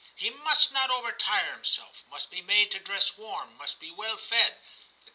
He 0.15 0.31
must 0.31 0.71
not 0.71 0.89
overtire 0.89 1.53
him 1.53 1.63
self, 1.63 2.03
must 2.07 2.31
be 2.31 2.41
made 2.41 2.71
to 2.71 2.79
dress 2.79 3.17
warm, 3.17 3.55
must 3.57 3.79
be 3.79 3.91
well 3.91 4.17
fed,' 4.17 4.53
etc. 4.99 5.09